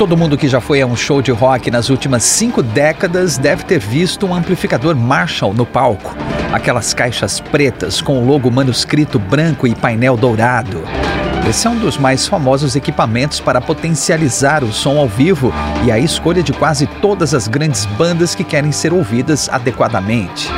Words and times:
Todo 0.00 0.16
mundo 0.16 0.38
que 0.38 0.48
já 0.48 0.62
foi 0.62 0.80
a 0.80 0.86
um 0.86 0.96
show 0.96 1.20
de 1.20 1.30
rock 1.30 1.70
nas 1.70 1.90
últimas 1.90 2.22
cinco 2.22 2.62
décadas 2.62 3.36
deve 3.36 3.64
ter 3.64 3.78
visto 3.78 4.24
um 4.24 4.34
amplificador 4.34 4.96
Marshall 4.96 5.52
no 5.52 5.66
palco. 5.66 6.16
Aquelas 6.50 6.94
caixas 6.94 7.38
pretas 7.38 8.00
com 8.00 8.18
o 8.18 8.26
logo 8.26 8.50
manuscrito 8.50 9.18
branco 9.18 9.66
e 9.66 9.74
painel 9.74 10.16
dourado. 10.16 10.84
Esse 11.46 11.66
é 11.66 11.70
um 11.70 11.78
dos 11.78 11.98
mais 11.98 12.26
famosos 12.26 12.74
equipamentos 12.76 13.40
para 13.40 13.60
potencializar 13.60 14.64
o 14.64 14.72
som 14.72 14.96
ao 14.96 15.06
vivo 15.06 15.52
e 15.84 15.92
a 15.92 15.98
escolha 15.98 16.42
de 16.42 16.54
quase 16.54 16.86
todas 16.86 17.34
as 17.34 17.46
grandes 17.46 17.84
bandas 17.84 18.34
que 18.34 18.42
querem 18.42 18.72
ser 18.72 18.94
ouvidas 18.94 19.50
adequadamente. 19.50 20.48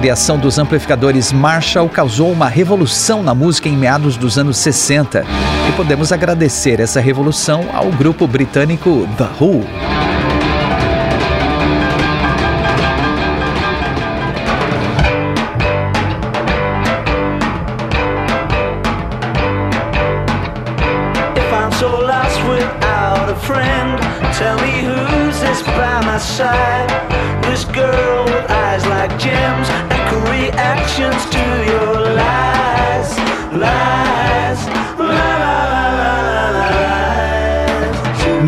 A 0.00 0.02
criação 0.02 0.38
dos 0.38 0.58
amplificadores 0.58 1.30
Marshall 1.30 1.86
causou 1.86 2.32
uma 2.32 2.48
revolução 2.48 3.22
na 3.22 3.34
música 3.34 3.68
em 3.68 3.76
meados 3.76 4.16
dos 4.16 4.38
anos 4.38 4.56
60 4.56 5.26
e 5.68 5.72
podemos 5.72 6.10
agradecer 6.10 6.80
essa 6.80 7.00
revolução 7.00 7.68
ao 7.70 7.92
grupo 7.92 8.26
britânico 8.26 9.06
The 9.18 9.28
Who. 9.38 10.09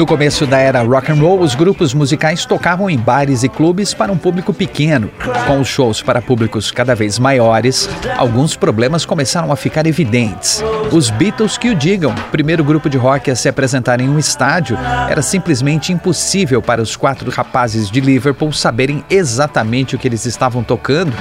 No 0.02 0.06
começo 0.06 0.48
da 0.48 0.58
era 0.58 0.82
rock 0.82 1.12
and 1.12 1.14
roll, 1.14 1.38
os 1.38 1.54
grupos 1.54 1.94
musicais 1.94 2.44
tocavam 2.44 2.90
em 2.90 2.98
bares 2.98 3.44
e 3.44 3.48
clubes 3.48 3.94
para 3.94 4.10
um 4.10 4.18
público 4.18 4.52
pequeno. 4.52 5.08
Com 5.46 5.60
os 5.60 5.68
shows 5.68 6.02
para 6.02 6.20
públicos 6.20 6.72
cada 6.72 6.92
vez 6.92 7.20
maiores, 7.20 7.88
alguns 8.18 8.56
problemas 8.56 9.04
começaram 9.04 9.52
a 9.52 9.54
ficar 9.54 9.86
evidentes. 9.86 10.60
Os 10.92 11.08
Beatles 11.08 11.56
que 11.56 11.70
o 11.70 11.74
digam, 11.74 12.14
primeiro 12.30 12.62
grupo 12.62 12.90
de 12.90 12.98
rock 12.98 13.30
a 13.30 13.34
se 13.34 13.48
apresentar 13.48 13.98
em 13.98 14.10
um 14.10 14.18
estádio, 14.18 14.76
era 15.08 15.22
simplesmente 15.22 15.90
impossível 15.90 16.60
para 16.60 16.82
os 16.82 16.96
quatro 16.96 17.30
rapazes 17.30 17.90
de 17.90 17.98
Liverpool 17.98 18.52
saberem 18.52 19.02
exatamente 19.08 19.96
o 19.96 19.98
que 19.98 20.06
eles 20.06 20.26
estavam 20.26 20.62
tocando 20.62 21.14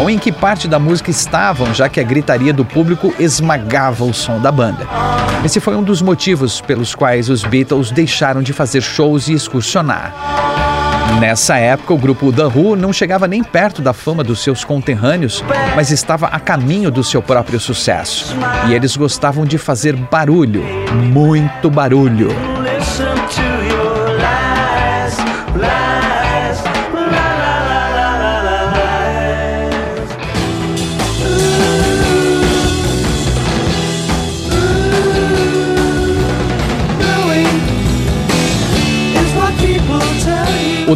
ou 0.00 0.08
em 0.08 0.18
que 0.18 0.32
parte 0.32 0.66
da 0.66 0.78
música 0.78 1.10
estavam, 1.10 1.74
já 1.74 1.90
que 1.90 2.00
a 2.00 2.04
gritaria 2.04 2.54
do 2.54 2.64
público 2.64 3.12
esmagava 3.18 4.02
o 4.02 4.14
som 4.14 4.40
da 4.40 4.50
banda. 4.50 4.86
Esse 5.44 5.60
foi 5.60 5.76
um 5.76 5.82
dos 5.82 6.00
motivos 6.00 6.62
pelos 6.62 6.94
quais 6.94 7.28
os 7.28 7.44
Beatles 7.44 7.90
deixaram 7.90 8.42
de 8.42 8.54
fazer 8.54 8.80
shows 8.80 9.28
e 9.28 9.34
excursionar. 9.34 10.47
Nessa 11.20 11.58
época, 11.58 11.94
o 11.94 11.98
grupo 11.98 12.32
The 12.32 12.44
Who 12.44 12.76
não 12.76 12.92
chegava 12.92 13.26
nem 13.26 13.42
perto 13.42 13.82
da 13.82 13.92
fama 13.92 14.22
dos 14.22 14.40
seus 14.40 14.62
conterrâneos, 14.64 15.42
mas 15.74 15.90
estava 15.90 16.28
a 16.28 16.38
caminho 16.38 16.90
do 16.90 17.02
seu 17.02 17.20
próprio 17.20 17.58
sucesso. 17.58 18.36
E 18.68 18.74
eles 18.74 18.96
gostavam 18.96 19.44
de 19.44 19.58
fazer 19.58 19.96
barulho, 19.96 20.62
muito 21.12 21.68
barulho. 21.68 22.28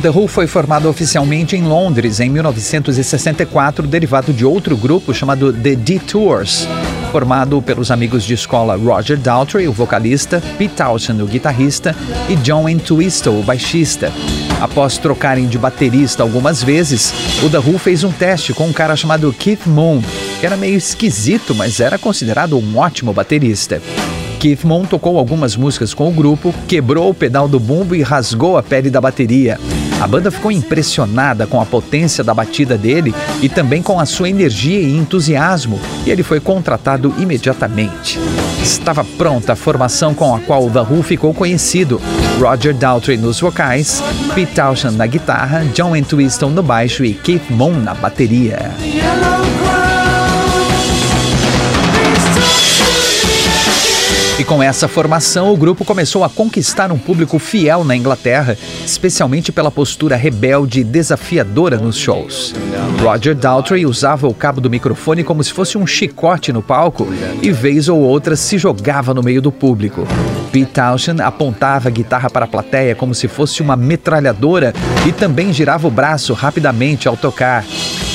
The 0.02 0.10
Who 0.10 0.26
foi 0.26 0.48
formado 0.48 0.88
oficialmente 0.88 1.54
em 1.54 1.62
Londres 1.62 2.18
em 2.18 2.28
1964, 2.28 3.86
derivado 3.86 4.32
de 4.32 4.44
outro 4.44 4.76
grupo 4.76 5.14
chamado 5.14 5.52
The 5.52 5.76
Detours, 5.76 6.66
formado 7.12 7.62
pelos 7.62 7.88
amigos 7.88 8.24
de 8.24 8.34
escola 8.34 8.74
Roger 8.74 9.16
Daltrey, 9.16 9.68
o 9.68 9.72
vocalista, 9.72 10.42
Pete 10.58 10.74
Townshend, 10.74 11.22
o 11.22 11.26
guitarrista, 11.26 11.94
e 12.28 12.34
John 12.34 12.68
Entwistle, 12.68 13.38
o 13.38 13.44
baixista. 13.44 14.12
Após 14.60 14.98
trocarem 14.98 15.46
de 15.46 15.56
baterista 15.56 16.24
algumas 16.24 16.64
vezes, 16.64 17.14
o 17.40 17.48
The 17.48 17.58
Who 17.58 17.78
fez 17.78 18.02
um 18.02 18.10
teste 18.10 18.52
com 18.52 18.66
um 18.66 18.72
cara 18.72 18.96
chamado 18.96 19.32
Keith 19.32 19.66
Moon, 19.66 20.02
que 20.40 20.44
era 20.44 20.56
meio 20.56 20.76
esquisito, 20.76 21.54
mas 21.54 21.78
era 21.78 21.96
considerado 21.96 22.58
um 22.58 22.76
ótimo 22.76 23.12
baterista. 23.12 23.80
Keith 24.40 24.64
Moon 24.64 24.84
tocou 24.84 25.16
algumas 25.16 25.54
músicas 25.54 25.94
com 25.94 26.08
o 26.08 26.12
grupo, 26.12 26.52
quebrou 26.66 27.10
o 27.10 27.14
pedal 27.14 27.46
do 27.46 27.60
bumbo 27.60 27.94
e 27.94 28.02
rasgou 28.02 28.56
a 28.56 28.62
pele 28.64 28.90
da 28.90 29.00
bateria. 29.00 29.60
A 30.02 30.06
banda 30.08 30.32
ficou 30.32 30.50
impressionada 30.50 31.46
com 31.46 31.60
a 31.60 31.64
potência 31.64 32.24
da 32.24 32.34
batida 32.34 32.76
dele 32.76 33.14
e 33.40 33.48
também 33.48 33.80
com 33.80 34.00
a 34.00 34.04
sua 34.04 34.28
energia 34.28 34.80
e 34.80 34.96
entusiasmo, 34.96 35.80
e 36.04 36.10
ele 36.10 36.24
foi 36.24 36.40
contratado 36.40 37.14
imediatamente. 37.18 38.18
Estava 38.60 39.04
pronta 39.04 39.52
a 39.52 39.56
formação 39.56 40.12
com 40.12 40.34
a 40.34 40.40
qual 40.40 40.66
o 40.66 40.70
The 40.70 40.80
Who 40.80 41.04
ficou 41.04 41.32
conhecido: 41.32 42.02
Roger 42.40 42.74
Daltrey 42.74 43.16
nos 43.16 43.38
vocais, 43.38 44.02
Pete 44.34 44.54
Townshend 44.54 44.96
na 44.96 45.06
guitarra, 45.06 45.64
John 45.72 45.94
Entwistle 45.94 46.50
no 46.50 46.64
baixo 46.64 47.04
e 47.04 47.14
Keith 47.14 47.48
Moon 47.48 47.70
na 47.70 47.94
bateria. 47.94 48.72
E 54.42 54.44
com 54.44 54.60
essa 54.60 54.88
formação, 54.88 55.52
o 55.52 55.56
grupo 55.56 55.84
começou 55.84 56.24
a 56.24 56.28
conquistar 56.28 56.90
um 56.90 56.98
público 56.98 57.38
fiel 57.38 57.84
na 57.84 57.94
Inglaterra, 57.94 58.58
especialmente 58.84 59.52
pela 59.52 59.70
postura 59.70 60.16
rebelde 60.16 60.80
e 60.80 60.84
desafiadora 60.84 61.76
nos 61.76 61.96
shows. 61.96 62.52
Roger 63.00 63.36
Daltrey 63.36 63.86
usava 63.86 64.26
o 64.26 64.34
cabo 64.34 64.60
do 64.60 64.68
microfone 64.68 65.22
como 65.22 65.44
se 65.44 65.52
fosse 65.52 65.78
um 65.78 65.86
chicote 65.86 66.52
no 66.52 66.60
palco 66.60 67.06
e, 67.40 67.52
vez 67.52 67.88
ou 67.88 68.00
outra, 68.00 68.34
se 68.34 68.58
jogava 68.58 69.14
no 69.14 69.22
meio 69.22 69.40
do 69.40 69.52
público. 69.52 70.08
Pete 70.50 70.72
Townshend 70.72 71.22
apontava 71.22 71.88
a 71.88 71.92
guitarra 71.92 72.28
para 72.28 72.44
a 72.44 72.48
plateia 72.48 72.96
como 72.96 73.14
se 73.14 73.28
fosse 73.28 73.62
uma 73.62 73.76
metralhadora 73.76 74.74
e 75.06 75.12
também 75.12 75.52
girava 75.52 75.86
o 75.86 75.90
braço 75.90 76.32
rapidamente 76.32 77.06
ao 77.06 77.16
tocar. 77.16 77.64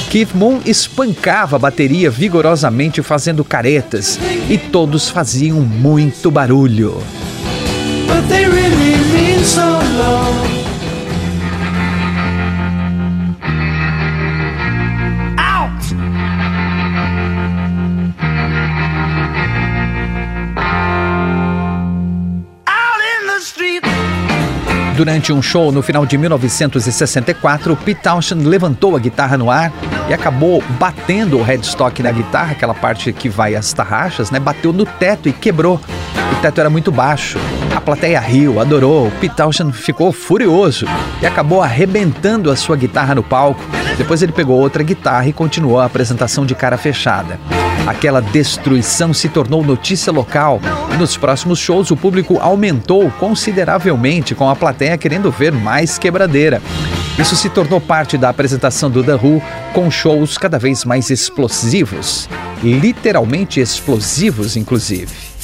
Keith 0.09 0.33
Moon 0.33 0.61
espancava 0.65 1.57
a 1.57 1.59
bateria 1.59 2.09
vigorosamente 2.09 3.01
fazendo 3.03 3.43
caretas 3.43 4.17
e 4.49 4.57
todos 4.57 5.09
faziam 5.09 5.59
muito 5.59 6.31
barulho. 6.31 7.03
Durante 24.97 25.31
um 25.31 25.43
show 25.43 25.71
no 25.71 25.83
final 25.83 26.07
de 26.07 26.17
1964, 26.17 27.75
Pete 27.75 28.01
Townshend 28.01 28.43
levantou 28.43 28.95
a 28.95 28.99
guitarra 28.99 29.37
no 29.37 29.51
ar 29.51 29.71
e 30.09 30.13
acabou 30.13 30.63
batendo 30.79 31.37
o 31.37 31.43
headstock 31.43 32.01
na 32.01 32.11
guitarra, 32.11 32.53
aquela 32.53 32.73
parte 32.73 33.13
que 33.13 33.29
vai 33.29 33.53
às 33.53 33.71
tarraxas, 33.71 34.31
né? 34.31 34.39
Bateu 34.39 34.73
no 34.73 34.87
teto 34.87 35.29
e 35.29 35.31
quebrou. 35.31 35.79
O 36.31 36.41
teto 36.41 36.59
era 36.59 36.67
muito 36.67 36.91
baixo. 36.91 37.37
A 37.75 37.79
plateia 37.79 38.19
riu, 38.19 38.59
adorou. 38.59 39.11
Pete 39.21 39.35
Townshend 39.35 39.71
ficou 39.71 40.11
furioso 40.11 40.87
e 41.21 41.27
acabou 41.27 41.61
arrebentando 41.61 42.49
a 42.49 42.55
sua 42.55 42.75
guitarra 42.75 43.13
no 43.13 43.21
palco. 43.21 43.63
Depois 43.99 44.23
ele 44.23 44.31
pegou 44.31 44.59
outra 44.59 44.81
guitarra 44.81 45.27
e 45.27 45.33
continuou 45.33 45.79
a 45.79 45.85
apresentação 45.85 46.43
de 46.43 46.55
cara 46.55 46.75
fechada. 46.75 47.39
Aquela 47.87 48.21
destruição 48.21 49.13
se 49.13 49.29
tornou 49.29 49.63
notícia 49.63 50.11
local 50.11 50.59
e 50.93 50.97
nos 50.97 51.15
próximos 51.15 51.57
shows 51.57 51.89
o 51.89 51.95
público 51.95 52.37
aumentou 52.37 53.09
consideravelmente, 53.11 54.35
com 54.35 54.49
a 54.49 54.55
plateia 54.57 54.97
querendo 54.97 55.31
ver 55.31 55.53
mais 55.53 55.97
quebradeira. 55.97 56.61
Isso 57.17 57.33
se 57.37 57.49
tornou 57.49 57.79
parte 57.79 58.17
da 58.17 58.27
apresentação 58.27 58.91
do 58.91 59.01
The 59.01 59.15
Who 59.15 59.41
com 59.73 59.89
shows 59.89 60.37
cada 60.37 60.59
vez 60.59 60.83
mais 60.83 61.09
explosivos, 61.09 62.29
literalmente 62.61 63.61
explosivos, 63.61 64.57
inclusive. 64.57 65.36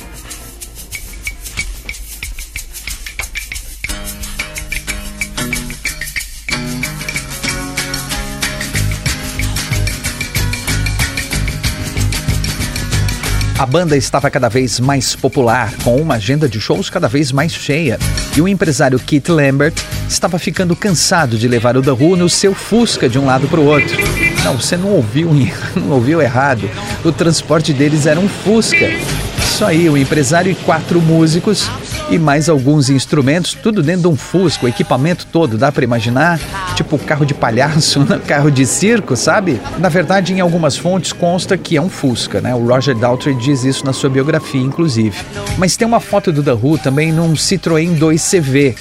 Banda 13.73 13.97
estava 13.97 14.29
cada 14.29 14.49
vez 14.49 14.79
mais 14.79 15.15
popular, 15.15 15.73
com 15.83 15.95
uma 15.95 16.13
agenda 16.13 16.47
de 16.47 16.61
shows 16.61 16.91
cada 16.91 17.07
vez 17.07 17.31
mais 17.31 17.51
cheia. 17.51 17.97
E 18.37 18.39
o 18.39 18.47
empresário 18.47 18.99
Keith 18.99 19.29
Lambert 19.29 19.73
estava 20.07 20.37
ficando 20.37 20.75
cansado 20.75 21.39
de 21.39 21.47
levar 21.47 21.75
o 21.75 21.81
The 21.81 21.89
Who 21.89 22.15
no 22.15 22.29
seu 22.29 22.53
Fusca 22.53 23.09
de 23.09 23.17
um 23.17 23.25
lado 23.25 23.47
para 23.47 23.59
o 23.59 23.65
outro. 23.65 23.97
Não, 24.43 24.59
você 24.59 24.77
não 24.77 24.89
ouviu, 24.89 25.31
não 25.75 25.89
ouviu 25.95 26.21
errado. 26.21 26.69
O 27.03 27.11
transporte 27.11 27.73
deles 27.73 28.05
era 28.05 28.19
um 28.19 28.29
Fusca. 28.29 28.91
Isso 29.39 29.65
aí, 29.65 29.89
o 29.89 29.97
empresário 29.97 30.51
e 30.51 30.55
quatro 30.55 31.01
músicos 31.01 31.67
e 32.13 32.19
mais 32.19 32.47
alguns 32.47 32.91
instrumentos, 32.91 33.55
tudo 33.55 33.81
dentro 33.81 34.03
de 34.03 34.07
um 34.07 34.15
Fusca, 34.15 34.67
o 34.67 34.69
equipamento 34.69 35.25
todo, 35.25 35.57
dá 35.57 35.71
para 35.71 35.83
imaginar? 35.83 36.39
Tipo 36.75 36.99
carro 36.99 37.25
de 37.25 37.33
palhaço, 37.33 38.01
né? 38.05 38.21
carro 38.27 38.51
de 38.51 38.67
circo, 38.67 39.15
sabe? 39.15 39.59
Na 39.79 39.89
verdade, 39.89 40.31
em 40.31 40.39
algumas 40.39 40.77
fontes 40.77 41.11
consta 41.11 41.57
que 41.57 41.75
é 41.75 41.81
um 41.81 41.89
Fusca, 41.89 42.39
né? 42.39 42.53
O 42.53 42.67
Roger 42.67 42.95
Daltrey 42.95 43.33
diz 43.33 43.63
isso 43.63 43.83
na 43.83 43.93
sua 43.93 44.11
biografia, 44.11 44.61
inclusive. 44.61 45.17
Mas 45.57 45.75
tem 45.75 45.87
uma 45.87 45.99
foto 45.99 46.31
do 46.31 46.43
The 46.43 46.51
também 46.83 47.11
num 47.11 47.33
Citroën 47.33 47.97
2CV. 47.97 48.75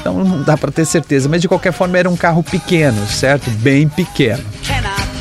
Então 0.00 0.24
não 0.24 0.42
dá 0.42 0.56
para 0.56 0.72
ter 0.72 0.84
certeza, 0.84 1.28
mas 1.28 1.40
de 1.40 1.46
qualquer 1.46 1.72
forma 1.72 1.96
era 1.96 2.10
um 2.10 2.16
carro 2.16 2.42
pequeno, 2.42 3.06
certo? 3.06 3.48
Bem 3.50 3.88
pequeno. 3.88 4.42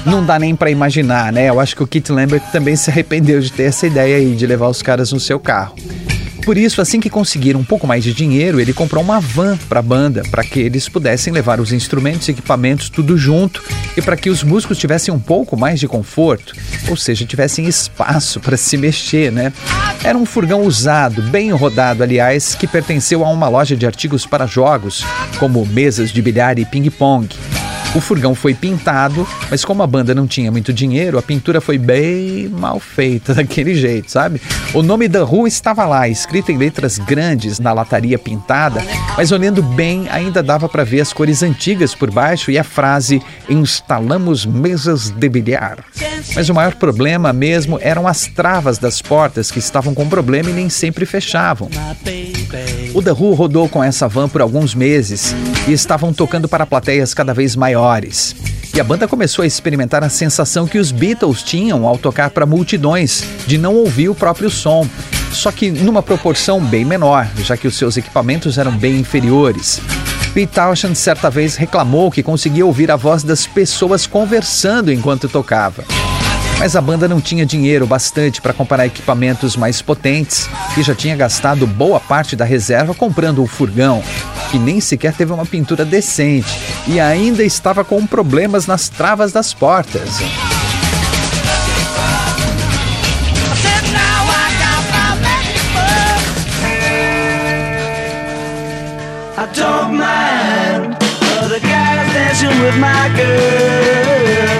Não 0.03 0.25
dá 0.25 0.39
nem 0.39 0.55
para 0.55 0.71
imaginar, 0.71 1.31
né? 1.31 1.47
Eu 1.47 1.59
acho 1.59 1.75
que 1.75 1.83
o 1.83 1.87
Kit 1.87 2.11
Lambert 2.11 2.41
também 2.51 2.75
se 2.75 2.89
arrependeu 2.89 3.39
de 3.39 3.51
ter 3.51 3.63
essa 3.63 3.85
ideia 3.85 4.17
aí 4.17 4.35
de 4.35 4.47
levar 4.47 4.67
os 4.67 4.81
caras 4.81 5.11
no 5.11 5.19
seu 5.19 5.39
carro. 5.39 5.75
Por 6.43 6.57
isso, 6.57 6.81
assim 6.81 6.99
que 6.99 7.09
conseguiram 7.09 7.59
um 7.59 7.63
pouco 7.63 7.85
mais 7.85 8.03
de 8.03 8.13
dinheiro, 8.13 8.59
ele 8.59 8.73
comprou 8.73 9.03
uma 9.03 9.19
van 9.19 9.57
para 9.69 9.79
a 9.79 9.83
banda, 9.83 10.23
para 10.29 10.43
que 10.43 10.59
eles 10.59 10.89
pudessem 10.89 11.31
levar 11.31 11.59
os 11.59 11.71
instrumentos 11.71 12.27
e 12.27 12.31
equipamentos 12.31 12.89
tudo 12.89 13.17
junto 13.17 13.63
e 13.95 14.01
para 14.01 14.17
que 14.17 14.29
os 14.29 14.43
músicos 14.43 14.77
tivessem 14.77 15.13
um 15.13 15.19
pouco 15.19 15.55
mais 15.55 15.79
de 15.79 15.87
conforto, 15.87 16.53
ou 16.89 16.97
seja, 16.97 17.25
tivessem 17.25 17.67
espaço 17.67 18.39
para 18.39 18.57
se 18.57 18.75
mexer, 18.75 19.31
né? 19.31 19.53
Era 20.03 20.17
um 20.17 20.25
furgão 20.25 20.63
usado, 20.63 21.21
bem 21.21 21.51
rodado, 21.51 22.03
aliás, 22.03 22.55
que 22.55 22.67
pertenceu 22.67 23.23
a 23.23 23.29
uma 23.29 23.47
loja 23.47 23.75
de 23.75 23.85
artigos 23.85 24.25
para 24.25 24.47
jogos, 24.47 25.05
como 25.37 25.65
mesas 25.65 26.11
de 26.11 26.21
bilhar 26.21 26.57
e 26.57 26.65
ping-pong. 26.65 27.29
O 27.93 27.99
furgão 27.99 28.33
foi 28.33 28.53
pintado, 28.53 29.27
mas 29.49 29.65
como 29.65 29.83
a 29.83 29.87
banda 29.87 30.15
não 30.15 30.25
tinha 30.25 30.49
muito 30.49 30.71
dinheiro, 30.71 31.17
a 31.17 31.21
pintura 31.21 31.59
foi 31.59 31.77
bem 31.77 32.47
mal 32.47 32.79
feita 32.79 33.33
daquele 33.35 33.75
jeito, 33.75 34.09
sabe? 34.09 34.41
O 34.73 34.81
nome 34.81 35.09
da 35.09 35.23
rua 35.23 35.45
estava 35.45 35.85
lá, 35.85 36.07
escrito 36.07 36.53
em 36.53 36.57
letras 36.57 36.97
grandes 36.97 37.59
na 37.59 37.73
lataria 37.73 38.17
pintada, 38.17 38.81
mas 39.17 39.33
olhando 39.33 39.61
bem 39.61 40.07
ainda 40.09 40.41
dava 40.41 40.69
para 40.69 40.85
ver 40.85 41.01
as 41.01 41.11
cores 41.11 41.43
antigas 41.43 41.93
por 41.93 42.09
baixo 42.09 42.49
e 42.49 42.57
a 42.57 42.63
frase 42.63 43.21
instalamos 43.49 44.45
mesas 44.45 45.09
de 45.09 45.27
bilhar. 45.27 45.79
Mas 46.33 46.47
o 46.47 46.53
maior 46.53 46.75
problema 46.75 47.33
mesmo 47.33 47.77
eram 47.81 48.07
as 48.07 48.25
travas 48.25 48.77
das 48.77 49.01
portas 49.01 49.51
que 49.51 49.59
estavam 49.59 49.93
com 49.93 50.07
problema 50.07 50.49
e 50.49 50.53
nem 50.53 50.69
sempre 50.69 51.05
fechavam. 51.05 51.69
O 52.93 53.01
The 53.01 53.11
Who 53.11 53.33
rodou 53.33 53.67
com 53.67 53.83
essa 53.83 54.07
van 54.07 54.29
por 54.29 54.39
alguns 54.39 54.73
meses 54.73 55.35
e 55.67 55.73
estavam 55.73 56.13
tocando 56.13 56.47
para 56.47 56.65
plateias 56.65 57.13
cada 57.13 57.33
vez 57.33 57.53
maiores. 57.53 57.80
E 58.73 58.79
a 58.79 58.83
banda 58.83 59.07
começou 59.07 59.43
a 59.43 59.45
experimentar 59.45 60.03
a 60.03 60.09
sensação 60.09 60.65
que 60.65 60.77
os 60.77 60.91
Beatles 60.91 61.43
tinham 61.43 61.85
ao 61.85 61.97
tocar 61.97 62.29
para 62.29 62.45
multidões, 62.45 63.23
de 63.45 63.57
não 63.57 63.75
ouvir 63.75 64.07
o 64.07 64.15
próprio 64.15 64.49
som. 64.49 64.87
Só 65.31 65.51
que 65.51 65.71
numa 65.71 66.01
proporção 66.01 66.61
bem 66.61 66.85
menor, 66.85 67.27
já 67.43 67.57
que 67.57 67.67
os 67.67 67.75
seus 67.75 67.97
equipamentos 67.97 68.57
eram 68.57 68.71
bem 68.71 68.99
inferiores. 68.99 69.81
Pete 70.33 70.53
Townshend 70.53 70.95
certa 70.95 71.29
vez 71.29 71.55
reclamou 71.55 72.09
que 72.09 72.23
conseguia 72.23 72.65
ouvir 72.65 72.89
a 72.89 72.95
voz 72.95 73.23
das 73.23 73.45
pessoas 73.45 74.07
conversando 74.07 74.91
enquanto 74.91 75.27
tocava. 75.27 75.83
Mas 76.61 76.75
a 76.75 76.79
banda 76.79 77.07
não 77.07 77.19
tinha 77.19 77.43
dinheiro 77.43 77.87
bastante 77.87 78.39
para 78.39 78.53
comprar 78.53 78.85
equipamentos 78.85 79.55
mais 79.55 79.81
potentes 79.81 80.47
e 80.77 80.83
já 80.83 80.93
tinha 80.93 81.15
gastado 81.15 81.65
boa 81.65 81.99
parte 81.99 82.35
da 82.35 82.45
reserva 82.45 82.93
comprando 82.93 83.41
o 83.41 83.47
furgão, 83.47 84.03
que 84.51 84.59
nem 84.59 84.79
sequer 84.79 85.11
teve 85.11 85.33
uma 85.33 85.43
pintura 85.43 85.83
decente 85.83 86.61
e 86.85 86.99
ainda 86.99 87.43
estava 87.43 87.83
com 87.83 88.05
problemas 88.05 88.67
nas 88.67 88.89
travas 88.89 89.31
das 89.31 89.55
portas. 89.55 90.19
I 99.35 99.47
don't 99.55 99.97
mind 99.97 100.20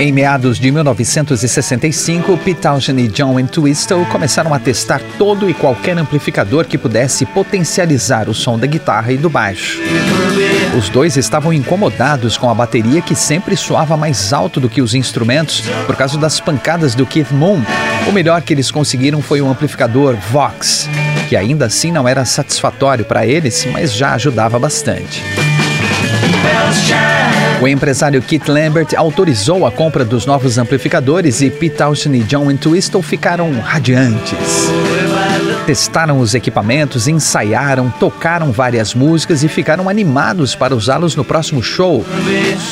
Em 0.01 0.11
meados 0.11 0.59
de 0.59 0.71
1965, 0.71 2.37
Pete 2.39 2.59
Townshend 2.59 3.01
e 3.01 3.07
John 3.07 3.39
Entwistle 3.39 4.05
começaram 4.07 4.53
a 4.53 4.59
testar 4.59 4.99
todo 5.17 5.49
e 5.49 5.53
qualquer 5.53 5.97
amplificador 5.97 6.65
que 6.65 6.77
pudesse 6.77 7.25
potencializar 7.25 8.27
o 8.27 8.33
som 8.33 8.59
da 8.59 8.67
guitarra 8.67 9.13
e 9.13 9.17
do 9.17 9.29
baixo. 9.29 9.79
Os 10.77 10.89
dois 10.89 11.15
estavam 11.15 11.53
incomodados 11.53 12.35
com 12.35 12.49
a 12.49 12.53
bateria 12.53 13.01
que 13.01 13.15
sempre 13.15 13.55
soava 13.55 13.95
mais 13.95 14.33
alto 14.33 14.59
do 14.59 14.67
que 14.67 14.81
os 14.81 14.93
instrumentos 14.93 15.63
por 15.85 15.95
causa 15.95 16.17
das 16.17 16.39
pancadas 16.39 16.93
do 16.93 17.05
Keith 17.05 17.31
Moon. 17.31 17.61
O 18.05 18.11
melhor 18.11 18.41
que 18.41 18.53
eles 18.53 18.69
conseguiram 18.69 19.21
foi 19.21 19.41
um 19.41 19.49
amplificador 19.49 20.17
Vox, 20.31 20.89
que 21.29 21.37
ainda 21.37 21.67
assim 21.67 21.91
não 21.91 22.05
era 22.05 22.25
satisfatório 22.25 23.05
para 23.05 23.25
eles, 23.25 23.65
mas 23.71 23.93
já 23.93 24.13
ajudava 24.13 24.59
bastante. 24.59 25.23
O 27.61 27.67
empresário 27.67 28.19
Keith 28.23 28.47
Lambert 28.47 28.95
autorizou 28.97 29.67
a 29.67 29.71
compra 29.71 30.03
dos 30.03 30.25
novos 30.25 30.57
amplificadores 30.57 31.41
e 31.41 31.51
Pete 31.51 31.75
Townshend 31.75 32.17
e 32.17 32.23
John 32.23 32.49
Entwistle 32.49 33.03
ficaram 33.03 33.51
radiantes. 33.59 34.67
Testaram 35.67 36.19
os 36.19 36.33
equipamentos, 36.33 37.07
ensaiaram, 37.07 37.91
tocaram 37.91 38.51
várias 38.51 38.95
músicas 38.95 39.43
e 39.43 39.47
ficaram 39.47 39.87
animados 39.87 40.55
para 40.55 40.75
usá-los 40.75 41.15
no 41.15 41.23
próximo 41.23 41.61
show. 41.61 42.03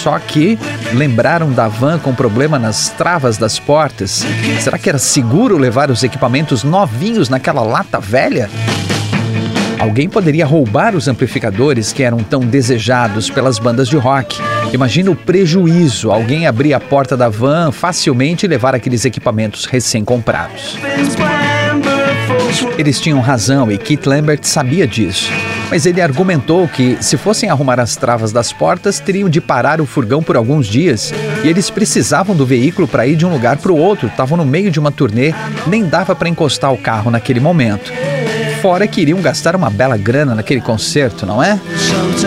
Só 0.02 0.18
que 0.18 0.58
lembraram 0.92 1.52
da 1.52 1.68
van 1.68 2.00
com 2.00 2.16
problema 2.16 2.58
nas 2.58 2.90
travas 2.90 3.38
das 3.38 3.60
portas. 3.60 4.26
Será 4.60 4.80
que 4.80 4.90
era 4.90 4.98
seguro 4.98 5.56
levar 5.56 5.92
os 5.92 6.02
equipamentos 6.02 6.64
novinhos 6.64 7.30
naquela 7.30 7.62
lata 7.62 8.00
velha? 8.00 8.50
Alguém 9.80 10.10
poderia 10.10 10.46
roubar 10.46 10.94
os 10.94 11.08
amplificadores 11.08 11.94
que 11.94 12.04
eram 12.04 12.18
tão 12.18 12.42
desejados 12.42 13.30
pelas 13.30 13.58
bandas 13.58 13.88
de 13.88 13.96
rock. 13.96 14.38
Imagina 14.74 15.10
o 15.10 15.16
prejuízo 15.16 16.12
alguém 16.12 16.46
abrir 16.46 16.74
a 16.74 16.82
porta 16.82 17.16
da 17.16 17.30
van 17.30 17.72
facilmente 17.72 18.46
e 18.46 18.50
levar 18.50 18.76
aqueles 18.76 19.06
equipamentos 19.06 19.66
recém-comprados. 19.66 20.78
Eles 22.78 23.00
tinham 23.00 23.22
razão 23.22 23.72
e 23.72 23.78
Keith 23.78 24.06
Lambert 24.06 24.42
sabia 24.44 24.86
disso. 24.86 25.32
Mas 25.70 25.86
ele 25.86 26.02
argumentou 26.02 26.68
que, 26.68 26.98
se 27.00 27.16
fossem 27.16 27.50
arrumar 27.50 27.80
as 27.80 27.96
travas 27.96 28.32
das 28.32 28.52
portas, 28.52 29.00
teriam 29.00 29.30
de 29.30 29.40
parar 29.40 29.80
o 29.80 29.86
furgão 29.86 30.22
por 30.22 30.36
alguns 30.36 30.68
dias 30.68 31.14
e 31.44 31.48
eles 31.48 31.70
precisavam 31.70 32.36
do 32.36 32.46
veículo 32.46 32.88
para 32.88 33.06
ir 33.06 33.16
de 33.16 33.26
um 33.26 33.32
lugar 33.32 33.58
para 33.58 33.72
o 33.72 33.78
outro. 33.78 34.08
Estavam 34.08 34.38
no 34.38 34.46
meio 34.46 34.72
de 34.72 34.80
uma 34.80 34.92
turnê, 34.92 35.34
nem 35.68 35.86
dava 35.86 36.16
para 36.16 36.28
encostar 36.28 36.74
o 36.74 36.78
carro 36.78 37.12
naquele 37.12 37.40
momento. 37.40 37.94
Fora 38.62 38.88
que 38.88 39.02
iriam 39.02 39.22
gastar 39.22 39.56
uma 39.56 39.70
bela 39.70 39.96
grana 39.96 40.36
naquele 40.36 40.60
concerto, 40.60 41.26
não 41.26 41.42
é? 41.42 41.60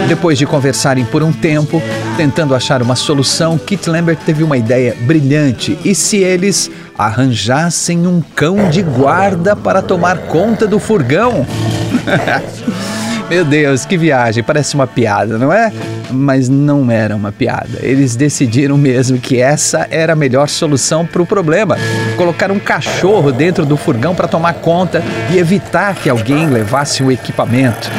Depois 0.09 0.39
de 0.39 0.47
conversarem 0.47 1.05
por 1.05 1.23
um 1.23 1.33
tempo, 1.33 1.83
tentando 2.17 2.55
achar 2.55 2.81
uma 2.81 2.97
solução, 2.97 3.59
Kit 3.59 3.89
Lambert 3.89 4.19
teve 4.25 4.43
uma 4.43 4.57
ideia 4.57 4.97
brilhante. 5.03 5.79
E 5.85 5.95
se 5.95 6.19
eles 6.19 6.71
arranjassem 6.97 8.07
um 8.07 8.23
cão 8.35 8.71
de 8.71 8.83
guarda 8.83 9.55
para 9.55 9.83
tomar 9.83 10.19
conta 10.19 10.67
do 10.67 10.79
furgão? 10.79 11.47
Meu 13.33 13.47
Deus, 13.47 13.87
que 13.87 13.97
viagem, 13.97 14.45
parece 14.45 14.75
uma 14.75 14.87
piada, 14.87 15.39
não 15.39 15.51
é? 15.51 15.73
Mas 16.11 16.51
não 16.51 16.91
era 16.91 17.17
uma 17.17 17.33
piada. 17.33 17.79
Eles 17.81 18.15
decidiram 18.15 18.77
mesmo 18.77 19.19
que 19.19 19.41
essa 19.41 19.89
era 19.91 20.13
a 20.13 20.17
melhor 20.17 20.51
solução 20.51 21.07
para 21.07 21.23
o 21.23 21.25
problema. 21.25 21.79
Colocar 22.19 22.53
um 22.53 22.59
cachorro 22.59 23.33
dentro 23.33 23.65
do 23.65 23.75
furgão 23.75 24.15
para 24.15 24.29
tomar 24.29 24.53
conta 24.57 25.03
e 25.33 25.39
evitar 25.39 25.95
que 25.95 26.11
alguém 26.11 26.47
levasse 26.47 27.03
o 27.03 27.11
equipamento. 27.11 27.91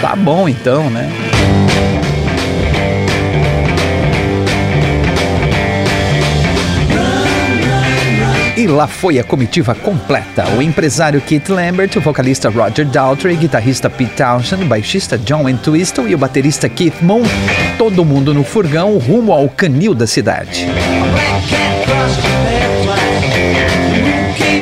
Tá 0.00 0.16
bom 0.16 0.48
então, 0.48 0.90
né? 0.90 1.08
E 8.54 8.66
lá 8.66 8.86
foi 8.86 9.18
a 9.18 9.24
comitiva 9.24 9.74
completa. 9.74 10.44
O 10.58 10.60
empresário 10.60 11.22
Keith 11.22 11.48
Lambert, 11.48 11.96
o 11.96 12.02
vocalista 12.02 12.50
Roger 12.50 12.84
Daltrey, 12.84 13.34
guitarrista 13.34 13.88
Pete 13.88 14.12
Townshend, 14.12 14.66
baixista 14.66 15.16
John 15.16 15.48
Entwistle 15.48 16.06
e 16.06 16.14
o 16.14 16.18
baterista 16.18 16.68
Keith 16.68 17.00
Moon. 17.00 17.22
Todo 17.78 18.04
mundo 18.04 18.34
no 18.34 18.44
furgão 18.44 18.98
rumo 18.98 19.32
ao 19.32 19.48
canil 19.48 19.94
da 19.94 20.06
cidade. 20.06 20.66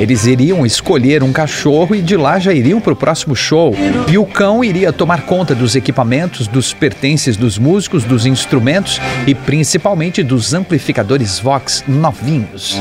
Eles 0.00 0.24
iriam 0.24 0.64
escolher 0.64 1.22
um 1.22 1.30
cachorro 1.30 1.94
e 1.94 2.00
de 2.00 2.16
lá 2.16 2.38
já 2.38 2.54
iriam 2.54 2.80
para 2.80 2.94
o 2.94 2.96
próximo 2.96 3.36
show. 3.36 3.76
E 4.10 4.16
o 4.16 4.24
cão 4.24 4.64
iria 4.64 4.94
tomar 4.94 5.26
conta 5.26 5.54
dos 5.54 5.76
equipamentos, 5.76 6.48
dos 6.48 6.72
pertences 6.72 7.36
dos 7.36 7.58
músicos, 7.58 8.02
dos 8.02 8.24
instrumentos 8.24 8.98
e 9.26 9.34
principalmente 9.34 10.22
dos 10.22 10.54
amplificadores 10.54 11.38
Vox 11.38 11.84
novinhos. 11.86 12.80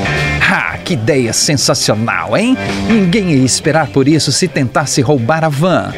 Ah, 0.50 0.78
que 0.84 0.94
ideia 0.94 1.34
sensacional, 1.34 2.38
hein? 2.38 2.58
Ninguém 2.88 3.32
ia 3.32 3.44
esperar 3.44 3.88
por 3.88 4.08
isso 4.08 4.32
se 4.32 4.48
tentasse 4.48 5.02
roubar 5.02 5.44
a 5.44 5.50
van. 5.50 5.92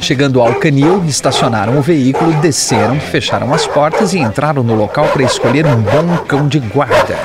Chegando 0.00 0.40
ao 0.40 0.54
canil, 0.56 1.04
estacionaram 1.06 1.78
o 1.78 1.82
veículo, 1.82 2.32
desceram, 2.40 2.98
fecharam 2.98 3.54
as 3.54 3.66
portas 3.66 4.12
e 4.12 4.18
entraram 4.18 4.62
no 4.62 4.74
local 4.74 5.06
para 5.08 5.22
escolher 5.22 5.64
um 5.66 5.80
bom 5.80 6.16
cão 6.26 6.48
de 6.48 6.58
guarda. 6.58 7.16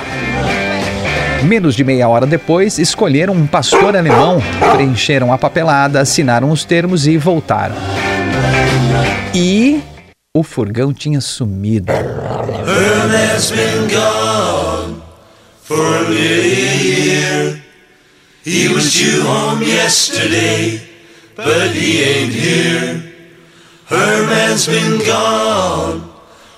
Menos 1.45 1.75
de 1.75 1.83
meia 1.83 2.09
hora 2.09 2.25
depois, 2.25 2.79
escolheram 2.79 3.33
um 3.33 3.45
pastor 3.45 3.95
alemão, 3.95 4.41
preencheram 4.73 5.31
a 5.31 5.37
papelada, 5.37 5.99
assinaram 5.99 6.49
os 6.49 6.65
termos 6.65 7.05
e 7.05 7.17
voltaram. 7.17 7.75
E 9.31 9.79
o 10.33 10.41
furgão 10.41 10.91
tinha 10.91 11.21
sumido. 11.21 11.93
He 18.47 18.67
was 18.67 18.93
due 18.93 19.21
home 19.21 19.63
yesterday, 19.63 20.79
but 21.35 21.71
he 21.73 22.03
ain't 22.03 22.31
here. 22.31 23.03
Herman's 23.87 24.67
been 24.67 24.99
gone 25.03 26.03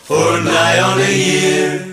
for 0.03 0.41
nigh 0.41 0.81
on 0.81 0.99
a 0.99 1.09
year. 1.09 1.86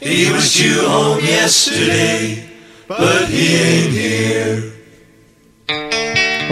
He 0.00 0.32
was 0.32 0.54
due 0.54 0.88
home 0.88 1.18
yesterday, 1.22 2.48
but 2.88 3.28
he 3.28 3.56
ain't 3.56 3.92
here. 3.92 4.69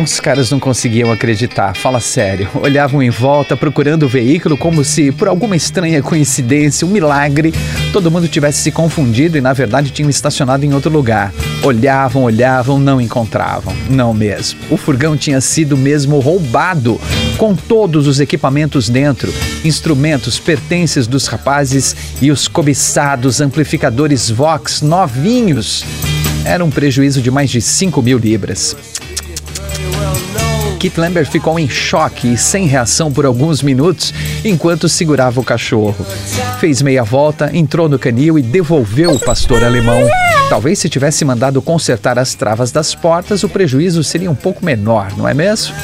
Os 0.00 0.20
caras 0.20 0.48
não 0.48 0.60
conseguiam 0.60 1.10
acreditar, 1.10 1.74
fala 1.74 1.98
sério. 1.98 2.48
Olhavam 2.62 3.02
em 3.02 3.10
volta 3.10 3.56
procurando 3.56 4.04
o 4.04 4.08
veículo 4.08 4.56
como 4.56 4.84
se, 4.84 5.10
por 5.10 5.26
alguma 5.26 5.56
estranha 5.56 6.00
coincidência, 6.00 6.86
um 6.86 6.90
milagre, 6.90 7.52
todo 7.92 8.08
mundo 8.08 8.28
tivesse 8.28 8.62
se 8.62 8.70
confundido 8.70 9.36
e 9.36 9.40
na 9.40 9.52
verdade 9.52 9.90
tinham 9.90 10.08
estacionado 10.08 10.64
em 10.64 10.72
outro 10.72 10.88
lugar. 10.88 11.34
Olhavam, 11.64 12.22
olhavam, 12.22 12.78
não 12.78 13.00
encontravam. 13.00 13.74
Não 13.90 14.14
mesmo. 14.14 14.60
O 14.70 14.76
furgão 14.76 15.16
tinha 15.16 15.40
sido 15.40 15.76
mesmo 15.76 16.20
roubado, 16.20 17.00
com 17.36 17.56
todos 17.56 18.06
os 18.06 18.20
equipamentos 18.20 18.88
dentro, 18.88 19.34
instrumentos, 19.64 20.38
pertences 20.38 21.08
dos 21.08 21.26
rapazes 21.26 21.96
e 22.22 22.30
os 22.30 22.46
cobiçados 22.46 23.40
amplificadores 23.40 24.30
Vox 24.30 24.80
novinhos. 24.80 25.84
Era 26.44 26.64
um 26.64 26.70
prejuízo 26.70 27.20
de 27.20 27.32
mais 27.32 27.50
de 27.50 27.60
5 27.60 28.00
mil 28.00 28.16
libras. 28.16 28.76
Kit 30.78 30.98
Lambert 31.00 31.28
ficou 31.28 31.58
em 31.58 31.68
choque 31.68 32.34
e 32.34 32.38
sem 32.38 32.66
reação 32.66 33.12
por 33.12 33.26
alguns 33.26 33.62
minutos 33.62 34.14
enquanto 34.44 34.88
segurava 34.88 35.40
o 35.40 35.44
cachorro. 35.44 36.06
Fez 36.60 36.80
meia 36.80 37.02
volta, 37.02 37.50
entrou 37.52 37.88
no 37.88 37.98
canil 37.98 38.38
e 38.38 38.42
devolveu 38.42 39.12
o 39.12 39.18
pastor 39.18 39.64
alemão. 39.64 40.08
Talvez 40.48 40.78
se 40.78 40.88
tivesse 40.88 41.24
mandado 41.24 41.60
consertar 41.60 42.16
as 42.16 42.34
travas 42.34 42.70
das 42.70 42.94
portas, 42.94 43.42
o 43.42 43.48
prejuízo 43.48 44.04
seria 44.04 44.30
um 44.30 44.36
pouco 44.36 44.64
menor, 44.64 45.12
não 45.16 45.28
é 45.28 45.34
mesmo? 45.34 45.74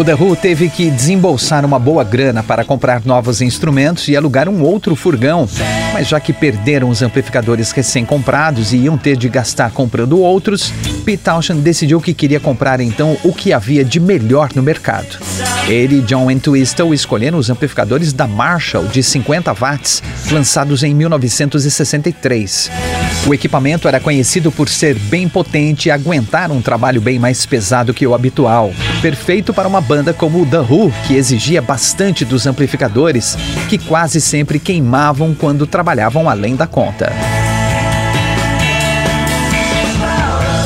O 0.00 0.04
The 0.04 0.14
Who 0.14 0.34
teve 0.34 0.70
que 0.70 0.90
desembolsar 0.90 1.62
uma 1.62 1.78
boa 1.78 2.02
grana 2.02 2.42
para 2.42 2.64
comprar 2.64 3.04
novos 3.04 3.42
instrumentos 3.42 4.08
e 4.08 4.16
alugar 4.16 4.48
um 4.48 4.62
outro 4.62 4.96
furgão, 4.96 5.46
mas 5.92 6.08
já 6.08 6.18
que 6.18 6.32
perderam 6.32 6.88
os 6.88 7.02
amplificadores 7.02 7.70
recém-comprados 7.70 8.72
e 8.72 8.78
iam 8.78 8.96
ter 8.96 9.14
de 9.14 9.28
gastar 9.28 9.72
comprando 9.72 10.18
outros, 10.18 10.72
Pete 11.04 11.22
Townshend 11.24 11.60
decidiu 11.60 12.00
que 12.00 12.14
queria 12.14 12.40
comprar 12.40 12.80
então 12.80 13.14
o 13.22 13.34
que 13.34 13.52
havia 13.52 13.84
de 13.84 14.00
melhor 14.00 14.48
no 14.54 14.62
mercado. 14.62 15.18
Ele 15.68 15.98
e 15.98 16.02
John 16.02 16.30
Entwistle 16.30 16.94
escolheram 16.94 17.36
os 17.36 17.50
amplificadores 17.50 18.14
da 18.14 18.26
Marshall 18.26 18.86
de 18.86 19.02
50 19.02 19.52
watts, 19.52 20.02
lançados 20.32 20.82
em 20.82 20.94
1963. 20.94 22.70
O 23.26 23.34
equipamento 23.34 23.86
era 23.86 24.00
conhecido 24.00 24.50
por 24.50 24.66
ser 24.70 24.94
bem 24.94 25.28
potente 25.28 25.88
e 25.88 25.90
aguentar 25.90 26.50
um 26.50 26.62
trabalho 26.62 27.02
bem 27.02 27.18
mais 27.18 27.44
pesado 27.44 27.92
que 27.92 28.06
o 28.06 28.14
habitual, 28.14 28.72
perfeito 29.00 29.54
para 29.54 29.66
uma 29.66 29.80
banda 29.80 30.12
como 30.12 30.42
o 30.42 30.46
The 30.46 30.58
Who, 30.58 30.92
que 31.06 31.14
exigia 31.14 31.62
bastante 31.62 32.24
dos 32.24 32.46
amplificadores, 32.46 33.36
que 33.68 33.78
quase 33.78 34.20
sempre 34.20 34.58
queimavam 34.58 35.34
quando 35.34 35.66
trabalhavam 35.66 36.28
além 36.28 36.54
da 36.54 36.66
conta. 36.66 37.10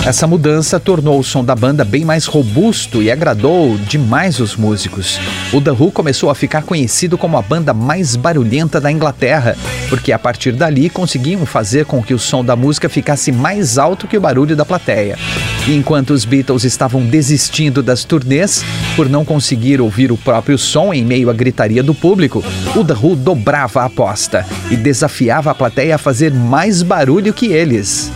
Essa 0.06 0.26
mudança 0.26 0.78
tornou 0.78 1.18
o 1.18 1.24
som 1.24 1.42
da 1.42 1.54
banda 1.54 1.82
bem 1.82 2.04
mais 2.04 2.26
robusto 2.26 3.02
e 3.02 3.10
agradou 3.10 3.78
demais 3.78 4.38
os 4.38 4.54
músicos. 4.54 5.18
O 5.50 5.62
The 5.62 5.70
Who 5.70 5.90
começou 5.90 6.28
a 6.28 6.34
ficar 6.34 6.62
conhecido 6.62 7.16
como 7.16 7.38
a 7.38 7.42
banda 7.42 7.72
mais 7.72 8.14
barulhenta 8.14 8.78
da 8.78 8.92
Inglaterra, 8.92 9.56
porque 9.88 10.12
a 10.12 10.18
partir 10.18 10.52
dali 10.52 10.90
conseguiam 10.90 11.46
fazer 11.46 11.86
com 11.86 12.02
que 12.02 12.12
o 12.12 12.18
som 12.18 12.44
da 12.44 12.54
música 12.54 12.86
ficasse 12.86 13.32
mais 13.32 13.78
alto 13.78 14.06
que 14.06 14.18
o 14.18 14.20
barulho 14.20 14.54
da 14.54 14.66
plateia. 14.66 15.16
E 15.66 15.74
enquanto 15.74 16.10
os 16.10 16.26
Beatles 16.26 16.64
estavam 16.64 17.00
desistindo 17.06 17.82
das 17.82 18.04
turnês 18.04 18.62
por 18.96 19.08
não 19.08 19.24
conseguir 19.24 19.80
ouvir 19.80 20.12
o 20.12 20.18
próprio 20.18 20.58
som 20.58 20.92
em 20.92 21.02
meio 21.02 21.30
à 21.30 21.32
gritaria 21.32 21.82
do 21.82 21.94
público, 21.94 22.44
o 22.76 22.84
The 22.84 22.92
Who 22.92 23.16
dobrava 23.16 23.80
a 23.80 23.86
aposta 23.86 24.44
e 24.70 24.76
desafiava 24.76 25.50
a 25.50 25.54
plateia 25.54 25.94
a 25.94 25.98
fazer 25.98 26.30
mais 26.30 26.82
barulho 26.82 27.32
que 27.32 27.46
eles. 27.46 28.12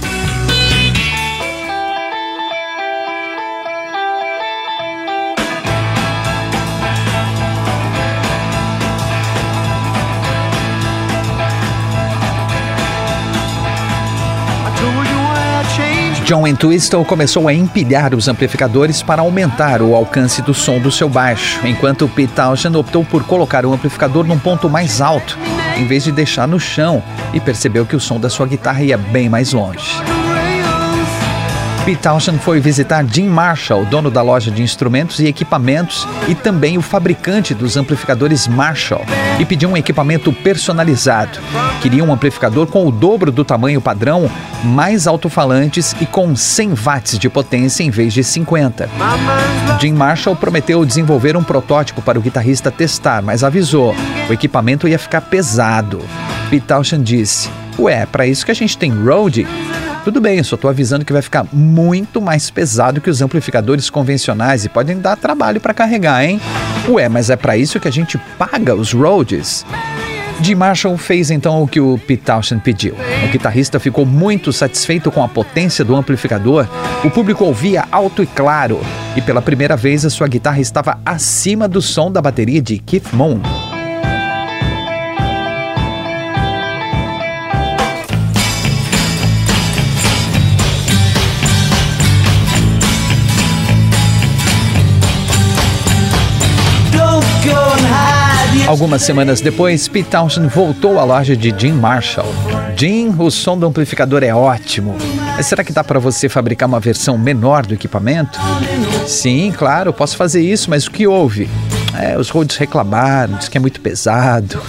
John 16.28 16.46
Entwistle 16.46 17.06
começou 17.06 17.48
a 17.48 17.54
empilhar 17.54 18.14
os 18.14 18.28
amplificadores 18.28 19.00
para 19.00 19.22
aumentar 19.22 19.80
o 19.80 19.94
alcance 19.94 20.42
do 20.42 20.52
som 20.52 20.78
do 20.78 20.92
seu 20.92 21.08
baixo, 21.08 21.66
enquanto 21.66 22.06
Pete 22.06 22.34
Townshend 22.34 22.76
optou 22.76 23.02
por 23.02 23.24
colocar 23.24 23.64
o 23.64 23.72
amplificador 23.72 24.26
num 24.26 24.38
ponto 24.38 24.68
mais 24.68 25.00
alto, 25.00 25.38
em 25.78 25.86
vez 25.86 26.04
de 26.04 26.12
deixar 26.12 26.46
no 26.46 26.60
chão, 26.60 27.02
e 27.32 27.40
percebeu 27.40 27.86
que 27.86 27.96
o 27.96 28.00
som 28.00 28.20
da 28.20 28.28
sua 28.28 28.46
guitarra 28.46 28.82
ia 28.82 28.98
bem 28.98 29.26
mais 29.26 29.54
longe. 29.54 30.02
Pete 31.88 32.02
Townshend 32.02 32.38
foi 32.40 32.60
visitar 32.60 33.02
Jim 33.10 33.28
Marshall, 33.28 33.86
dono 33.86 34.10
da 34.10 34.20
loja 34.20 34.50
de 34.50 34.62
instrumentos 34.62 35.20
e 35.20 35.26
equipamentos 35.26 36.06
e 36.28 36.34
também 36.34 36.76
o 36.76 36.82
fabricante 36.82 37.54
dos 37.54 37.78
amplificadores 37.78 38.46
Marshall, 38.46 39.00
e 39.38 39.44
pediu 39.46 39.70
um 39.70 39.76
equipamento 39.76 40.30
personalizado. 40.30 41.38
Queria 41.80 42.04
um 42.04 42.12
amplificador 42.12 42.66
com 42.66 42.86
o 42.86 42.92
dobro 42.92 43.32
do 43.32 43.42
tamanho 43.42 43.80
padrão, 43.80 44.30
mais 44.62 45.06
alto-falantes 45.06 45.96
e 45.98 46.04
com 46.04 46.36
100 46.36 46.74
watts 46.74 47.18
de 47.18 47.30
potência 47.30 47.82
em 47.82 47.88
vez 47.88 48.12
de 48.12 48.22
50. 48.22 48.86
Jim 49.80 49.94
Marshall 49.94 50.36
prometeu 50.36 50.84
desenvolver 50.84 51.38
um 51.38 51.42
protótipo 51.42 52.02
para 52.02 52.18
o 52.18 52.22
guitarrista 52.22 52.70
testar, 52.70 53.22
mas 53.22 53.42
avisou: 53.42 53.94
o 54.28 54.32
equipamento 54.34 54.86
ia 54.86 54.98
ficar 54.98 55.22
pesado. 55.22 56.02
Pete 56.50 56.66
Townshend 56.66 57.02
disse: 57.02 57.48
Ué, 57.78 58.04
para 58.04 58.26
isso 58.26 58.44
que 58.44 58.52
a 58.52 58.54
gente 58.54 58.76
tem 58.76 58.92
Rode? 58.92 59.46
Tudo 60.08 60.22
bem, 60.22 60.42
só 60.42 60.54
estou 60.54 60.70
avisando 60.70 61.04
que 61.04 61.12
vai 61.12 61.20
ficar 61.20 61.46
muito 61.52 62.18
mais 62.18 62.48
pesado 62.48 62.98
que 62.98 63.10
os 63.10 63.20
amplificadores 63.20 63.90
convencionais 63.90 64.64
e 64.64 64.68
podem 64.70 64.98
dar 64.98 65.16
trabalho 65.18 65.60
para 65.60 65.74
carregar, 65.74 66.24
hein? 66.24 66.40
Ué, 66.88 67.10
mas 67.10 67.28
é 67.28 67.36
para 67.36 67.58
isso 67.58 67.78
que 67.78 67.86
a 67.86 67.90
gente 67.90 68.16
paga 68.38 68.74
os 68.74 68.94
Rhodes? 68.94 69.66
Jim 70.40 70.54
Marshall 70.54 70.96
fez 70.96 71.30
então 71.30 71.62
o 71.62 71.68
que 71.68 71.78
o 71.78 71.98
Pete 71.98 72.22
Townshend 72.22 72.62
pediu. 72.62 72.94
O 73.22 73.28
guitarrista 73.30 73.78
ficou 73.78 74.06
muito 74.06 74.50
satisfeito 74.50 75.10
com 75.10 75.22
a 75.22 75.28
potência 75.28 75.84
do 75.84 75.94
amplificador, 75.94 76.66
o 77.04 77.10
público 77.10 77.44
ouvia 77.44 77.84
alto 77.92 78.22
e 78.22 78.26
claro, 78.26 78.80
e 79.14 79.20
pela 79.20 79.42
primeira 79.42 79.76
vez 79.76 80.06
a 80.06 80.10
sua 80.10 80.26
guitarra 80.26 80.58
estava 80.58 80.98
acima 81.04 81.68
do 81.68 81.82
som 81.82 82.10
da 82.10 82.22
bateria 82.22 82.62
de 82.62 82.78
Keith 82.78 83.12
Moon. 83.12 83.42
Algumas 98.68 99.00
semanas 99.00 99.40
depois, 99.40 99.88
Pete 99.88 100.10
Townshend 100.10 100.46
voltou 100.48 100.98
à 100.98 101.04
loja 101.04 101.34
de 101.34 101.54
Jim 101.58 101.72
Marshall. 101.72 102.28
Jim, 102.76 103.14
o 103.18 103.30
som 103.30 103.56
do 103.56 103.66
amplificador 103.66 104.22
é 104.22 104.34
ótimo. 104.34 104.94
Mas 105.34 105.46
será 105.46 105.64
que 105.64 105.72
dá 105.72 105.82
para 105.82 105.98
você 105.98 106.28
fabricar 106.28 106.68
uma 106.68 106.78
versão 106.78 107.16
menor 107.16 107.64
do 107.64 107.72
equipamento? 107.72 108.38
Sim, 109.06 109.54
claro, 109.56 109.90
posso 109.90 110.18
fazer 110.18 110.42
isso, 110.42 110.68
mas 110.68 110.86
o 110.86 110.90
que 110.90 111.06
houve? 111.06 111.48
É, 111.98 112.18
os 112.18 112.28
Rhodes 112.28 112.58
reclamaram, 112.58 113.38
diz 113.38 113.48
que 113.48 113.56
é 113.56 113.60
muito 113.60 113.80
pesado. 113.80 114.60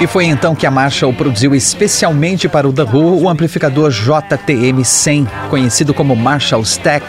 E 0.00 0.06
foi 0.06 0.26
então 0.26 0.54
que 0.54 0.66
a 0.66 0.70
Marshall 0.70 1.12
produziu 1.12 1.54
especialmente 1.54 2.48
para 2.48 2.68
o 2.68 2.72
The 2.72 2.82
Who 2.82 3.22
o 3.22 3.28
amplificador 3.28 3.90
JTM-100, 3.90 5.26
conhecido 5.48 5.94
como 5.94 6.14
Marshall 6.14 6.62
Stack, 6.62 7.06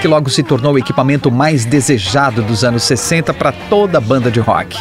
que 0.00 0.08
logo 0.08 0.30
se 0.30 0.42
tornou 0.42 0.74
o 0.74 0.78
equipamento 0.78 1.30
mais 1.30 1.64
desejado 1.64 2.42
dos 2.42 2.64
anos 2.64 2.82
60 2.84 3.34
para 3.34 3.52
toda 3.52 3.98
a 3.98 4.00
banda 4.00 4.30
de 4.30 4.40
rock. 4.40 4.76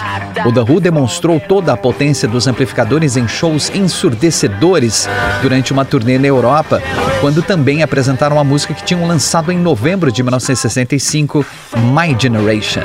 O 0.45 0.53
The 0.53 0.61
Who 0.61 0.79
demonstrou 0.79 1.39
toda 1.39 1.73
a 1.73 1.77
potência 1.77 2.27
dos 2.27 2.47
amplificadores 2.47 3.17
em 3.17 3.27
shows 3.27 3.69
ensurdecedores 3.73 5.09
durante 5.41 5.73
uma 5.73 5.83
turnê 5.83 6.17
na 6.17 6.27
Europa, 6.27 6.81
quando 7.19 7.41
também 7.41 7.83
apresentaram 7.83 8.39
a 8.39 8.43
música 8.43 8.73
que 8.73 8.83
tinham 8.83 9.05
lançado 9.05 9.51
em 9.51 9.57
novembro 9.57 10.11
de 10.11 10.23
1965, 10.23 11.45
My 11.75 12.15
Generation. 12.17 12.81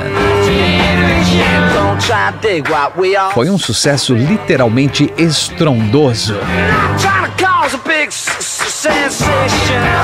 Foi 3.31 3.49
um 3.49 3.57
sucesso 3.57 4.13
literalmente 4.13 5.11
estrondoso. 5.17 6.35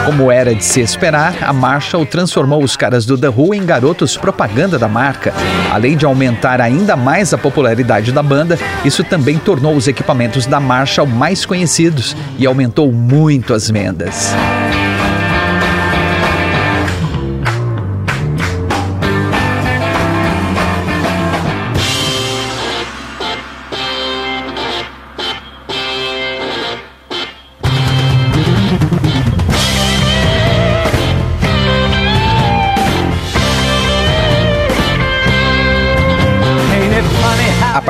Como 0.06 0.32
era 0.32 0.56
de 0.56 0.64
se 0.64 0.82
esperar, 0.82 1.36
a 1.42 1.54
Marshall 1.54 2.06
transformou 2.06 2.64
os 2.64 2.76
caras 2.76 3.06
do 3.06 3.18
The 3.18 3.30
Who 3.30 3.54
em 3.54 3.66
garotos 3.66 4.18
propaganda 4.18 4.80
da 4.80 4.88
marca. 4.88 5.34
Além 5.72 5.96
de 5.96 6.06
aumentar 6.06 6.60
ainda 6.60 6.96
mais 6.96 7.34
a 7.34 7.38
popularidade 7.38 8.12
da 8.12 8.24
banda, 8.24 8.58
isso 8.84 9.04
também 9.04 9.38
tornou 9.38 9.76
os 9.76 9.88
equipamentos 9.88 10.46
da 10.46 10.60
Marshall 10.60 11.06
mais 11.06 11.46
conhecidos 11.46 12.16
e 12.40 12.46
aumentou 12.46 12.92
muito 12.92 13.54
as 13.54 13.70
vendas. 13.70 14.34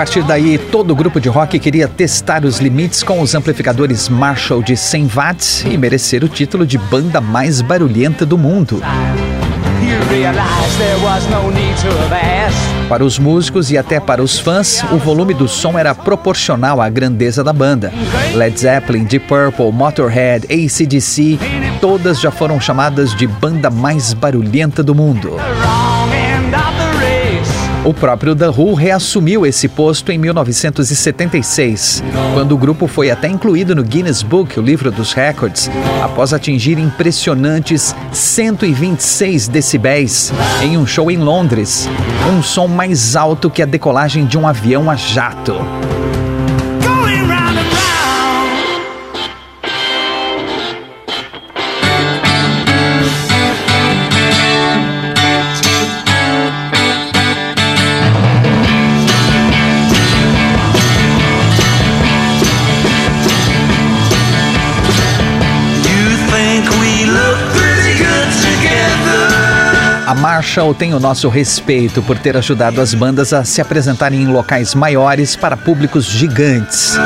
Partir 0.01 0.23
daí, 0.23 0.57
todo 0.57 0.89
o 0.89 0.95
grupo 0.95 1.21
de 1.21 1.29
rock 1.29 1.59
queria 1.59 1.87
testar 1.87 2.43
os 2.43 2.57
limites 2.57 3.03
com 3.03 3.21
os 3.21 3.35
amplificadores 3.35 4.09
Marshall 4.09 4.63
de 4.63 4.75
100 4.75 5.05
watts 5.05 5.63
e 5.63 5.77
merecer 5.77 6.23
o 6.23 6.27
título 6.27 6.65
de 6.65 6.75
banda 6.75 7.21
mais 7.21 7.61
barulhenta 7.61 8.25
do 8.25 8.35
mundo. 8.35 8.81
Para 12.89 13.05
os 13.05 13.19
músicos 13.19 13.69
e 13.69 13.77
até 13.77 13.99
para 13.99 14.23
os 14.23 14.39
fãs, 14.39 14.83
o 14.91 14.97
volume 14.97 15.35
do 15.35 15.47
som 15.47 15.77
era 15.77 15.93
proporcional 15.93 16.81
à 16.81 16.89
grandeza 16.89 17.43
da 17.43 17.53
banda. 17.53 17.93
Led 18.33 18.59
Zeppelin, 18.59 19.03
Deep 19.03 19.27
Purple, 19.27 19.71
Motorhead, 19.71 20.47
ACDC, 20.47 21.37
todas 21.79 22.19
já 22.19 22.31
foram 22.31 22.59
chamadas 22.59 23.15
de 23.15 23.27
banda 23.27 23.69
mais 23.69 24.15
barulhenta 24.15 24.81
do 24.81 24.95
mundo. 24.95 25.37
O 27.83 27.95
próprio 27.95 28.35
The 28.35 28.49
Who 28.49 28.75
reassumiu 28.75 29.43
esse 29.43 29.67
posto 29.67 30.11
em 30.11 30.17
1976, 30.19 32.03
quando 32.31 32.51
o 32.51 32.57
grupo 32.57 32.85
foi 32.85 33.09
até 33.09 33.27
incluído 33.27 33.73
no 33.73 33.83
Guinness 33.83 34.21
Book, 34.21 34.59
o 34.59 34.61
livro 34.61 34.91
dos 34.91 35.13
recordes, 35.13 35.67
após 36.03 36.31
atingir 36.31 36.77
impressionantes 36.77 37.95
126 38.11 39.47
decibéis 39.47 40.31
em 40.61 40.77
um 40.77 40.85
show 40.85 41.09
em 41.09 41.17
Londres, 41.17 41.89
um 42.31 42.43
som 42.43 42.67
mais 42.67 43.15
alto 43.15 43.49
que 43.49 43.63
a 43.63 43.65
decolagem 43.65 44.27
de 44.27 44.37
um 44.37 44.47
avião 44.47 44.87
a 44.87 44.95
jato. 44.95 45.55
A 70.11 70.13
Marshall 70.13 70.73
tem 70.73 70.93
o 70.93 70.99
nosso 70.99 71.29
respeito 71.29 72.03
por 72.03 72.19
ter 72.19 72.35
ajudado 72.35 72.81
as 72.81 72.93
bandas 72.93 73.31
a 73.31 73.45
se 73.45 73.61
apresentarem 73.61 74.21
em 74.21 74.27
locais 74.27 74.75
maiores 74.75 75.37
para 75.37 75.55
públicos 75.55 76.05
gigantes. 76.05 76.97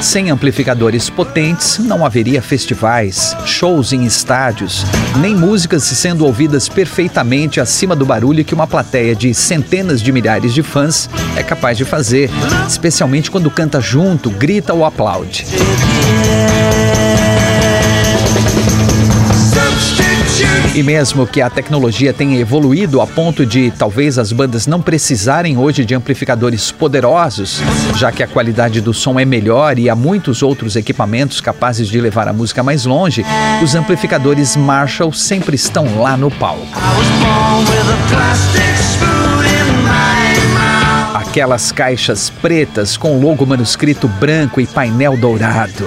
Sem 0.00 0.30
amplificadores 0.30 1.10
potentes, 1.10 1.80
não 1.80 2.06
haveria 2.06 2.40
festivais, 2.40 3.36
shows 3.44 3.92
em 3.92 4.04
estádios, 4.04 4.86
nem 5.16 5.34
músicas 5.34 5.82
sendo 5.82 6.24
ouvidas 6.24 6.68
perfeitamente 6.68 7.60
acima 7.60 7.96
do 7.96 8.06
barulho 8.06 8.44
que 8.44 8.54
uma 8.54 8.68
plateia 8.68 9.16
de 9.16 9.34
centenas 9.34 10.00
de 10.00 10.12
milhares 10.12 10.54
de 10.54 10.62
fãs 10.62 11.10
é 11.34 11.42
capaz 11.42 11.76
de 11.76 11.84
fazer, 11.84 12.30
especialmente 12.68 13.28
quando 13.28 13.50
canta 13.50 13.80
junto, 13.80 14.30
grita 14.30 14.72
ou 14.72 14.84
aplaude. 14.84 15.44
E 20.74 20.82
mesmo 20.82 21.26
que 21.26 21.42
a 21.42 21.50
tecnologia 21.50 22.14
tenha 22.14 22.38
evoluído 22.38 23.00
a 23.00 23.06
ponto 23.06 23.44
de 23.44 23.70
talvez 23.70 24.18
as 24.18 24.32
bandas 24.32 24.66
não 24.66 24.80
precisarem 24.80 25.58
hoje 25.58 25.84
de 25.84 25.94
amplificadores 25.94 26.72
poderosos, 26.72 27.60
já 27.96 28.10
que 28.10 28.22
a 28.22 28.26
qualidade 28.26 28.80
do 28.80 28.94
som 28.94 29.20
é 29.20 29.24
melhor 29.24 29.78
e 29.78 29.90
há 29.90 29.94
muitos 29.94 30.42
outros 30.42 30.74
equipamentos 30.74 31.40
capazes 31.40 31.88
de 31.88 32.00
levar 32.00 32.26
a 32.26 32.32
música 32.32 32.62
mais 32.62 32.86
longe, 32.86 33.24
os 33.62 33.74
amplificadores 33.74 34.56
Marshall 34.56 35.12
sempre 35.12 35.56
estão 35.56 36.00
lá 36.00 36.16
no 36.16 36.30
palco. 36.30 36.66
Aquelas 41.14 41.72
caixas 41.72 42.30
pretas 42.30 42.96
com 42.96 43.20
logo 43.20 43.44
manuscrito 43.46 44.08
branco 44.08 44.60
e 44.60 44.66
painel 44.66 45.16
dourado. 45.16 45.86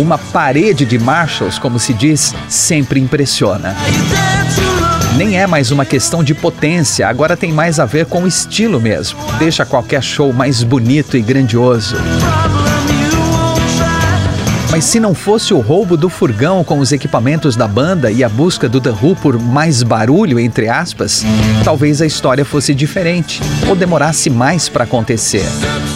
Uma 0.00 0.16
parede 0.16 0.86
de 0.86 0.98
Marshalls, 0.98 1.60
como 1.60 1.78
se 1.78 1.92
diz, 1.92 2.34
sempre 2.48 2.98
impressiona. 2.98 3.76
Nem 5.18 5.38
é 5.38 5.46
mais 5.46 5.70
uma 5.70 5.84
questão 5.84 6.24
de 6.24 6.34
potência, 6.34 7.06
agora 7.06 7.36
tem 7.36 7.52
mais 7.52 7.78
a 7.78 7.84
ver 7.84 8.06
com 8.06 8.22
o 8.22 8.26
estilo 8.26 8.80
mesmo. 8.80 9.18
Deixa 9.38 9.66
qualquer 9.66 10.02
show 10.02 10.32
mais 10.32 10.62
bonito 10.62 11.18
e 11.18 11.20
grandioso. 11.20 11.96
Mas 14.70 14.84
se 14.84 15.00
não 15.00 15.14
fosse 15.14 15.52
o 15.52 15.58
roubo 15.58 15.96
do 15.96 16.08
furgão 16.08 16.62
com 16.62 16.78
os 16.78 16.92
equipamentos 16.92 17.56
da 17.56 17.66
banda 17.66 18.10
e 18.12 18.22
a 18.22 18.28
busca 18.28 18.68
do 18.68 18.80
The 18.80 18.90
Who 18.90 19.16
por 19.16 19.36
mais 19.36 19.82
barulho, 19.82 20.38
entre 20.38 20.68
aspas, 20.68 21.24
talvez 21.64 22.00
a 22.00 22.06
história 22.06 22.44
fosse 22.44 22.72
diferente 22.72 23.40
ou 23.68 23.74
demorasse 23.74 24.30
mais 24.30 24.68
para 24.68 24.84
acontecer. 24.84 25.44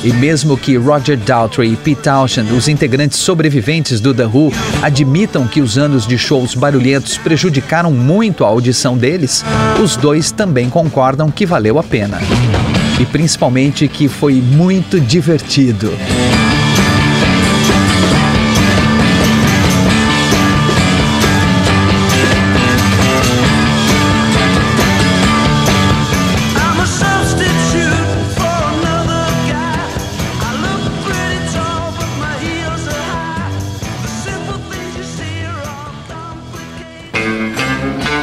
E 0.02 0.12
mesmo 0.12 0.56
que 0.56 0.76
Roger 0.76 1.16
Daltrey 1.16 1.72
e 1.72 1.76
Pete 1.76 2.02
Townshend, 2.02 2.52
os 2.52 2.66
integrantes 2.66 3.20
sobreviventes 3.20 4.00
do 4.00 4.12
The 4.12 4.26
Who, 4.26 4.52
admitam 4.82 5.46
que 5.46 5.60
os 5.60 5.78
anos 5.78 6.04
de 6.04 6.18
shows 6.18 6.56
barulhentos 6.56 7.16
prejudicaram 7.16 7.92
muito 7.92 8.44
a 8.44 8.48
audição 8.48 8.98
deles, 8.98 9.44
os 9.82 9.96
dois 9.96 10.32
também 10.32 10.68
concordam 10.68 11.30
que 11.30 11.46
valeu 11.46 11.78
a 11.78 11.82
pena. 11.82 12.18
E 13.00 13.06
principalmente 13.06 13.86
que 13.86 14.08
foi 14.08 14.34
muito 14.34 15.00
divertido. 15.00 15.92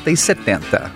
60 0.00 0.10
e 0.10 0.16
70. 0.16 0.92